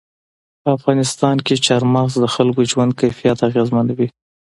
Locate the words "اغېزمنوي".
3.49-4.07